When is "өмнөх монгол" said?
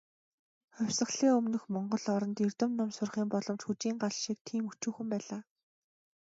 1.39-2.05